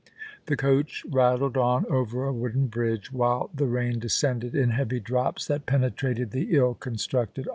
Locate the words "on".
1.57-1.85